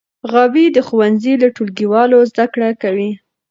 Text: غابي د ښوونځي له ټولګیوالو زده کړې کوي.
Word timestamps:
غابي 0.31 0.65
د 0.75 0.77
ښوونځي 0.87 1.33
له 1.41 1.47
ټولګیوالو 1.55 2.17
زده 2.31 2.45
کړې 2.53 2.71
کوي. 2.81 3.11